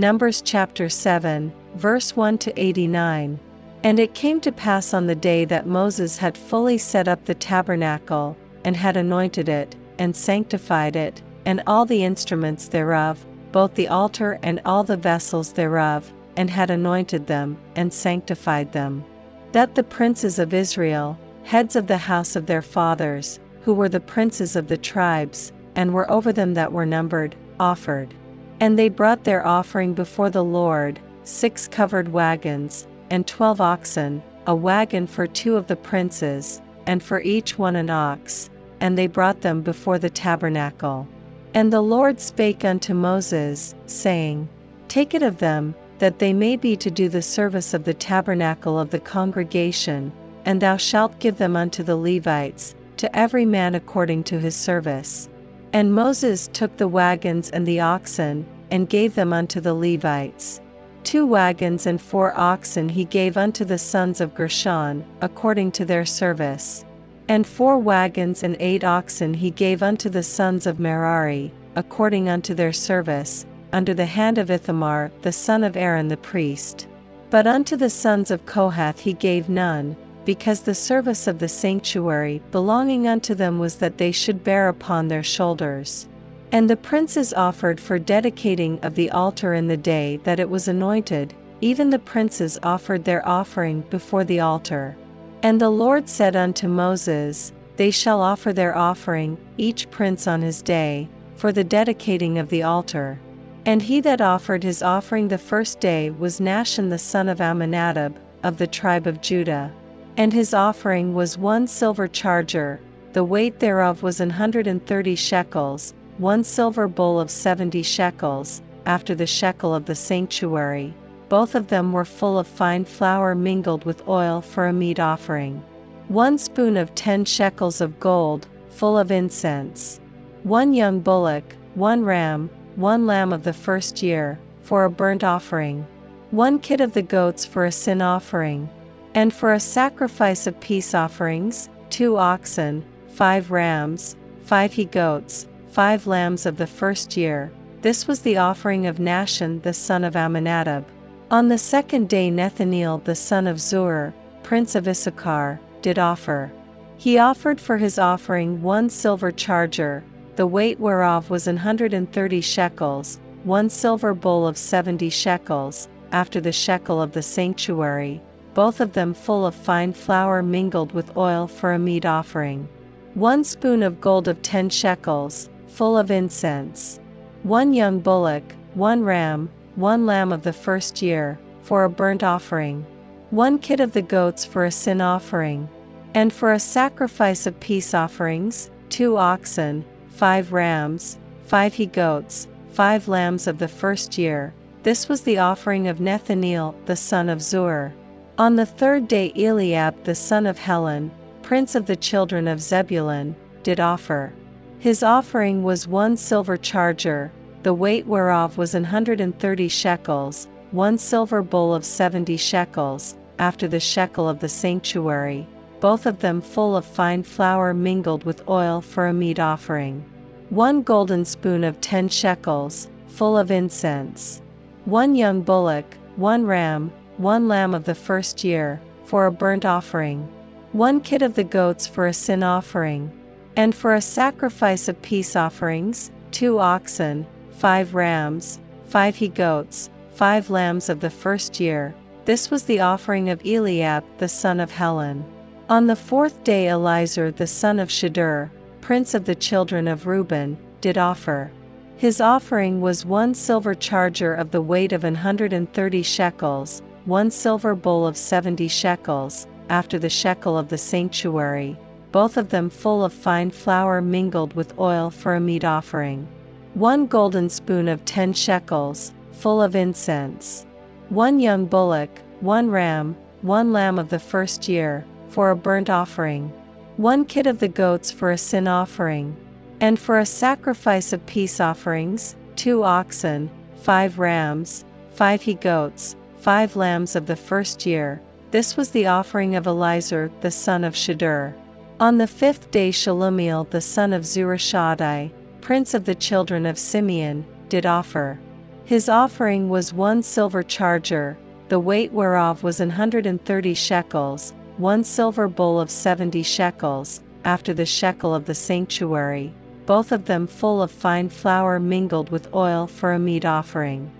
[0.00, 3.38] Numbers chapter 7, verse 1 to 89.
[3.84, 7.34] And it came to pass on the day that Moses had fully set up the
[7.34, 8.34] tabernacle,
[8.64, 14.38] and had anointed it, and sanctified it, and all the instruments thereof, both the altar
[14.42, 19.04] and all the vessels thereof, and had anointed them, and sanctified them.
[19.52, 24.00] That the princes of Israel, heads of the house of their fathers, who were the
[24.00, 28.14] princes of the tribes, and were over them that were numbered, offered.
[28.60, 34.54] And they brought their offering before the Lord, six covered wagons, and twelve oxen, a
[34.54, 39.40] wagon for two of the princes, and for each one an ox, and they brought
[39.40, 41.08] them before the tabernacle.
[41.54, 44.46] And the Lord spake unto Moses, saying,
[44.88, 48.78] Take it of them, that they may be to do the service of the tabernacle
[48.78, 50.12] of the congregation,
[50.44, 55.29] and thou shalt give them unto the Levites, to every man according to his service.
[55.72, 60.60] And Moses took the wagons and the oxen, and gave them unto the Levites.
[61.04, 66.04] Two wagons and four oxen he gave unto the sons of Gershon, according to their
[66.04, 66.84] service.
[67.28, 72.52] And four wagons and eight oxen he gave unto the sons of Merari, according unto
[72.52, 76.88] their service, under the hand of Ithamar the son of Aaron the priest.
[77.30, 79.94] But unto the sons of Kohath he gave none,
[80.30, 85.08] because the service of the sanctuary belonging unto them was that they should bear upon
[85.08, 86.06] their shoulders.
[86.52, 90.68] And the princes offered for dedicating of the altar in the day that it was
[90.68, 94.94] anointed, even the princes offered their offering before the altar.
[95.42, 100.62] And the Lord said unto Moses, They shall offer their offering, each prince on his
[100.62, 103.18] day, for the dedicating of the altar.
[103.66, 108.14] And he that offered his offering the first day was Nahshon the son of Amminadab,
[108.44, 109.72] of the tribe of Judah.
[110.16, 112.80] And his offering was one silver charger,
[113.12, 118.60] the weight thereof was an hundred and thirty shekels, one silver bowl of seventy shekels,
[118.84, 120.94] after the shekel of the sanctuary,
[121.28, 125.62] both of them were full of fine flour mingled with oil for a meat offering.
[126.08, 130.00] One spoon of ten shekels of gold, full of incense.
[130.42, 131.44] One young bullock,
[131.76, 135.86] one ram, one lamb of the first year, for a burnt offering.
[136.32, 138.68] One kid of the goats for a sin offering.
[139.14, 146.06] And for a sacrifice of peace offerings, two oxen, five rams, five he goats, five
[146.06, 147.50] lambs of the first year.
[147.82, 150.84] This was the offering of Nahshon the son of Amminadab.
[151.30, 154.12] On the second day Nethaneel the son of Zuar,
[154.42, 156.52] prince of Issachar, did offer.
[156.96, 160.04] He offered for his offering one silver charger,
[160.36, 165.88] the weight whereof was an hundred and thirty shekels, one silver bowl of seventy shekels,
[166.12, 168.20] after the shekel of the sanctuary,
[168.54, 172.68] both of them full of fine flour mingled with oil for a meat offering.
[173.14, 176.98] One spoon of gold of ten shekels, full of incense.
[177.42, 178.42] One young bullock,
[178.74, 182.84] one ram, one lamb of the first year, for a burnt offering.
[183.30, 185.68] One kid of the goats for a sin offering.
[186.14, 193.06] And for a sacrifice of peace offerings, two oxen, five rams, five he goats, five
[193.06, 194.52] lambs of the first year.
[194.82, 197.92] This was the offering of Nethaneel the son of Zuar.
[198.40, 201.10] On the third day Eliab the son of Helon,
[201.42, 204.32] prince of the children of Zebulun, did offer.
[204.78, 207.32] His offering was one silver charger,
[207.64, 213.14] the weight whereof was an hundred and thirty shekels, one silver bowl of seventy shekels,
[213.38, 215.46] after the shekel of the sanctuary,
[215.78, 220.02] both of them full of fine flour mingled with oil for a meat offering.
[220.48, 224.40] One golden spoon of ten shekels, full of incense.
[224.86, 225.84] One young bullock,
[226.16, 226.90] one ram,
[227.20, 230.26] one lamb of the first year, for a burnt offering.
[230.72, 233.12] One kid of the goats for a sin offering
[233.56, 240.48] and for a sacrifice of peace offerings, two oxen, five rams, five he goats, five
[240.48, 241.94] lambs of the first year.
[242.24, 245.22] This was the offering of Eliab the son of Helon.
[245.68, 248.50] On the fourth day Elizur the son of Shedeur,
[248.80, 251.50] prince of the children of Reuben, did offer.
[251.98, 256.80] His offering was one silver charger of the weight of an hundred and thirty shekels,
[257.06, 261.76] one silver bowl of seventy shekels, after the shekel of the sanctuary,
[262.12, 266.26] both of them full of fine flour mingled with oil for a meat offering.
[266.74, 270.66] One golden spoon of ten shekels, full of incense.
[271.08, 272.10] One young bullock,
[272.40, 276.52] one ram, one lamb of the first year, for a burnt offering.
[276.96, 279.36] One kid of the goats for a sin offering.
[279.80, 286.74] And for a sacrifice of peace offerings, two oxen, five rams, five he goats, five
[286.74, 288.18] lambs of the first year.
[288.50, 291.52] This was the offering of Elizur the son of Shedeur.
[292.00, 297.44] On the fifth day Shelumiel the son of Zurishaddai, prince of the children of Simeon,
[297.68, 298.38] did offer.
[298.86, 301.36] His offering was one silver charger,
[301.68, 307.20] the weight whereof was an hundred and thirty shekels, one silver bowl of seventy shekels,
[307.44, 309.52] after the shekel of the sanctuary,
[309.84, 314.10] both of them full of fine flour mingled with oil for a meat offering.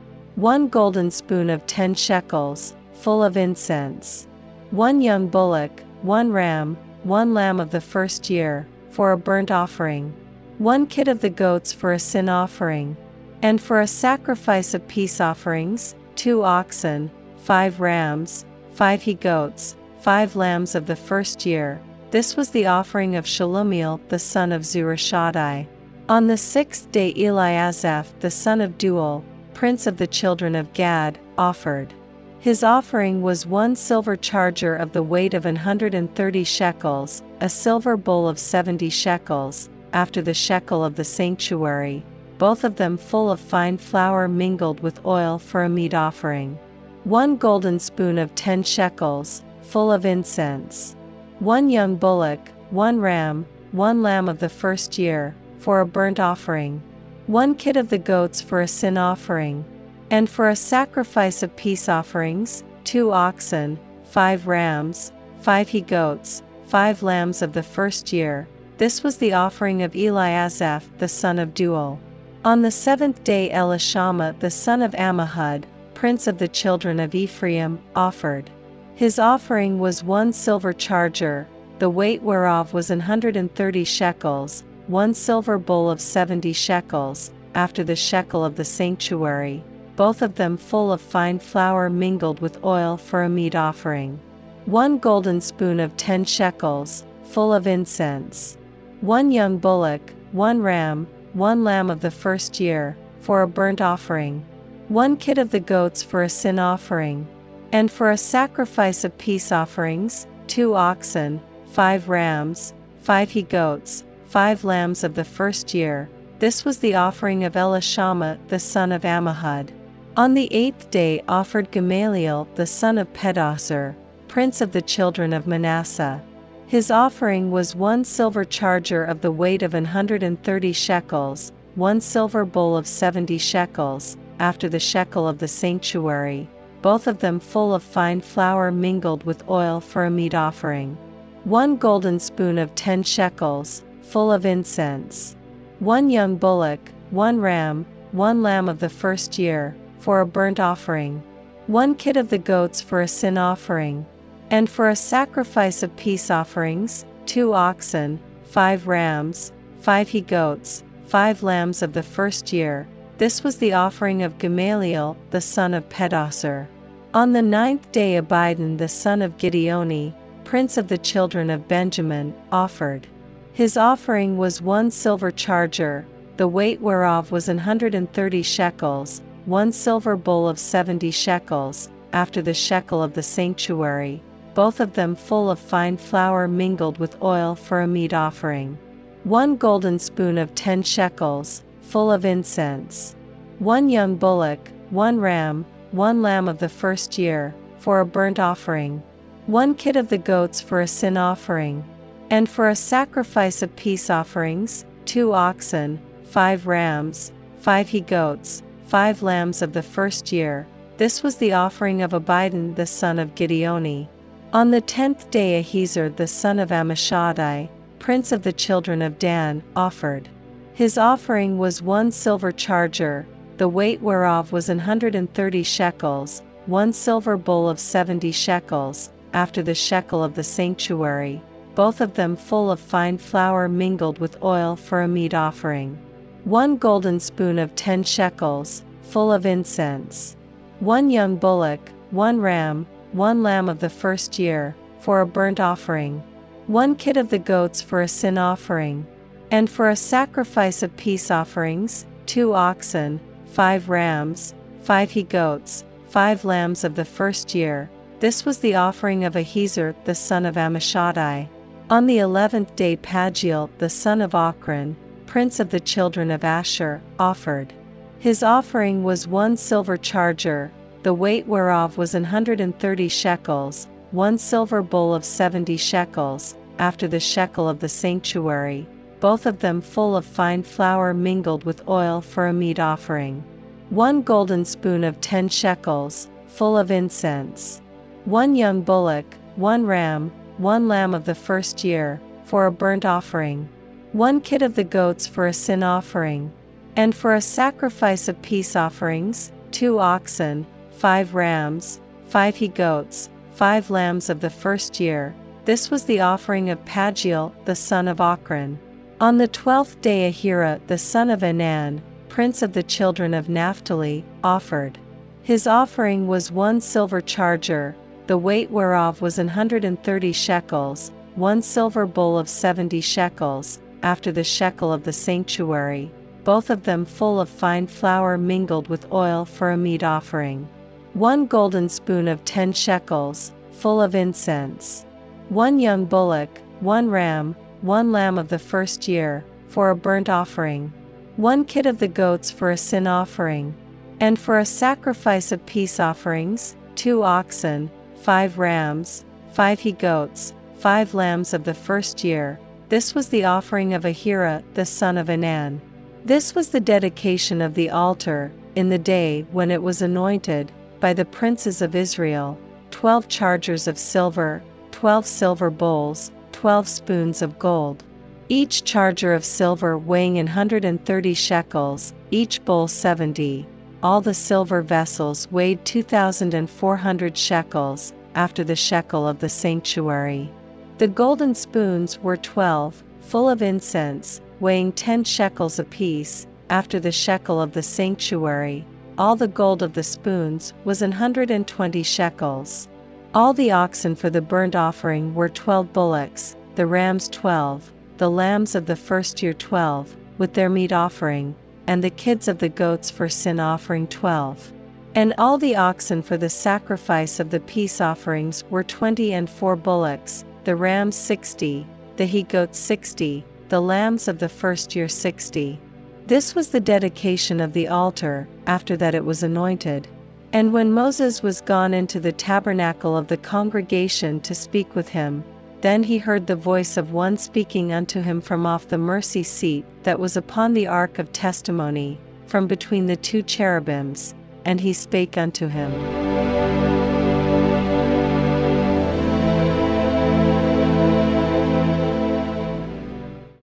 [0.41, 4.27] One golden spoon of ten shekels, full of incense.
[4.71, 10.15] One young bullock, one ram, one lamb of the first year, for a burnt offering.
[10.57, 12.97] One kid of the goats for a sin offering.
[13.43, 20.37] And for a sacrifice of peace offerings, two oxen, five rams, five he goats, five
[20.37, 21.83] lambs of the first year.
[22.13, 25.67] This was the offering of Shelumiel the son of Zurishaddai.
[26.09, 29.23] On the sixth day Eliasaph the son of Deuel,
[29.55, 31.93] prince of the children of Gad, offered.
[32.41, 37.23] His offering was one silver charger of the weight of an hundred and thirty shekels,
[37.41, 42.03] a silver bowl of seventy shekels, after the shekel of the sanctuary,
[42.39, 46.59] both of them full of fine flour mingled with oil for a meat offering.
[47.05, 50.97] One golden spoon of ten shekels, full of incense.
[51.41, 56.81] One young bullock, one ram, one lamb of the first year, for a burnt offering.
[57.27, 59.65] One kid of the goats for a sin offering.
[60.11, 67.03] And for a sacrifice of peace offerings, two oxen, five rams, five he goats, five
[67.03, 68.49] lambs of the first year.
[68.79, 71.99] This was the offering of Eliasaph the son of Deuel.
[72.43, 77.81] On the seventh day Elishama the son of Ammihud, prince of the children of Ephraim,
[77.95, 78.49] offered.
[78.95, 81.47] His offering was one silver charger,
[81.79, 87.31] the weight whereof was an hundred and thirty shekels, one silver bowl of seventy shekels,
[87.55, 89.63] after the shekel of the sanctuary,
[89.95, 94.19] both of them full of fine flour mingled with oil for a meat offering.
[94.67, 98.59] One golden spoon of ten shekels, full of incense.
[99.01, 104.45] One young bullock, one ram, one lamb of the first year, for a burnt offering
[104.89, 107.29] one kid of the goats for a sin offering,
[107.71, 114.63] and for a sacrifice of peace offerings, two oxen, five rams, five he goats, five
[114.63, 116.09] lambs of the first year.
[116.39, 119.71] This was the offering of Elishama the son of Ammihud.
[120.17, 123.97] On the eighth day offered Gamaliel the son of Pedahzur,
[124.29, 126.23] prince of the children of Manasseh.
[126.69, 131.51] His offering was one silver charger of the weight of an hundred and thirty shekels,
[131.75, 136.49] one silver bowl of seventy shekels, after the shekel of the sanctuary,
[136.83, 140.97] both of them full of fine flour mingled with oil for a meat offering.
[141.43, 145.37] One golden spoon of ten shekels, full of incense.
[145.79, 146.81] One young bullock,
[147.11, 151.23] one ram, one lamb of the first year, for a burnt offering.
[151.69, 154.05] One kid of the goats for a sin offering.
[154.51, 161.45] And for a sacrifice of peace offerings, two oxen, five rams, five he goats, five
[161.45, 166.67] lambs of the first year, this was the offering of Gamaliel the son of Pedahzur.
[167.15, 170.13] On the ninth day Abidan the son of Gideoni,
[170.43, 173.07] prince of the children of Benjamin, offered.
[173.53, 176.07] His offering was one silver charger,
[176.37, 181.89] the weight whereof was an hundred and thirty shekels, one silver bowl of seventy shekels,
[182.13, 184.23] after the shekel of the sanctuary,
[184.55, 188.79] both of them full of fine flour mingled with oil for a meat offering.
[189.25, 193.17] One golden spoon of ten shekels, full of incense.
[193.59, 199.03] One young bullock, one ram, one lamb of the first year, for a burnt offering.
[199.47, 201.83] One kid of the goats for a sin offering.
[202.31, 209.23] And for a sacrifice of peace offerings, two oxen, five rams, five he goats, five
[209.23, 210.67] lambs of the first year.
[210.97, 214.07] This was the offering of Abidan the son of Gideoni.
[214.53, 217.69] On the tenth day Ahiezer the son of Ammishaddai,
[217.99, 220.29] prince of the children of Dan, offered.
[220.75, 226.43] His offering was one silver charger, the weight whereof was an hundred and thirty shekels,
[226.67, 231.43] one silver bowl of seventy shekels, after the shekel of the sanctuary,
[231.75, 235.99] both of them full of fine flour mingled with oil for a meat offering.
[236.45, 240.37] One golden spoon of ten shekels, full of incense.
[240.81, 246.23] One young bullock, one ram, one lamb of the first year, for a burnt offering.
[246.67, 249.07] One kid of the goats for a sin offering
[249.51, 256.45] and for a sacrifice of peace offerings, two oxen, five rams, five he goats, five
[256.45, 257.91] lambs of the first year.
[258.21, 261.49] This was the offering of Ahiezer the son of Ammishaddai.
[261.91, 264.95] On the eleventh day Pagiel the son of Ochran,
[265.27, 267.73] prince of the children of Asher, offered.
[268.21, 270.71] His offering was one silver charger,
[271.03, 276.55] the weight whereof was an hundred and thirty shekels, one silver bowl of seventy shekels,
[276.79, 278.87] after the shekel of the sanctuary,
[279.19, 283.43] both of them full of fine flour mingled with oil for a meat offering.
[283.89, 287.83] one golden spoon of ten shekels, full of incense,
[288.27, 289.25] one young bullock,
[289.57, 290.31] one ram,
[290.61, 293.67] one lamb of the first year, for a burnt offering,
[294.13, 296.53] one kid of the goats for a sin offering,
[296.97, 303.89] and for a sacrifice of peace offerings, two oxen, five rams, five he goats, five
[303.89, 305.35] lambs of the first year.
[305.65, 308.77] This was the offering of Pagiel the son of Ochran.
[309.21, 314.25] On the twelfth day Ahira the son of Anan, prince of the children of Naphtali,
[314.45, 314.99] offered.
[315.43, 317.95] His offering was one silver charger,
[318.31, 323.81] the weight whereof was an hundred and thirty shekels, one silver bowl of seventy shekels,
[324.05, 326.09] after the shekel of the sanctuary,
[326.45, 330.69] both of them full of fine flour mingled with oil for a meat offering.
[331.13, 335.05] One golden spoon of ten shekels, full of incense.
[335.49, 340.93] One young bullock, one ram, one lamb of the first year, for a burnt offering.
[341.35, 343.75] One kid of the goats for a sin offering.
[344.21, 351.15] And for a sacrifice of peace offerings, two oxen, five rams, five he goats, five
[351.15, 352.59] lambs of the first year.
[352.89, 355.81] This was the offering of Ahira the son of Anan.
[356.25, 361.15] This was the dedication of the altar, in the day when it was anointed, by
[361.15, 362.59] the princes of Israel,
[362.91, 368.05] twelve chargers of silver, twelve silver bowls, twelve spoons of gold.
[368.51, 373.67] Each charger of silver weighing an hundred and thirty shekels, each bowl seventy,
[374.03, 380.51] all the silver vessels weighed 2,400 shekels, after the shekel of the sanctuary.
[380.99, 387.61] The golden spoons were twelve, full of incense, weighing ten shekels apiece, after the shekel
[387.61, 388.87] of the sanctuary.
[389.19, 392.89] All the gold of the spoons was an hundred and twenty shekels.
[393.35, 398.75] All the oxen for the burnt offering were twelve bullocks, the rams twelve, the lambs
[398.75, 401.55] of the first year twelve, with their meat offering,
[401.91, 404.73] and the kids of the goats for sin offering twelve.
[405.17, 409.75] And all the oxen for the sacrifice of the peace offerings were twenty and four
[409.75, 415.81] bullocks, the rams sixty, the he goats sixty, the lambs of the first year sixty.
[416.29, 420.07] This was the dedication of the altar, after that it was anointed.
[420.53, 425.43] And when Moses was gone into the tabernacle of the congregation to speak with him,
[425.81, 429.85] then he heard the voice of one speaking unto him from off the mercy seat
[430.03, 434.35] that was upon the ark of testimony, from between the two cherubims,
[434.65, 436.30] and he spake unto him.